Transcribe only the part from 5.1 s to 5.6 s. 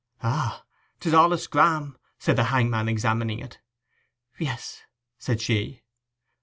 said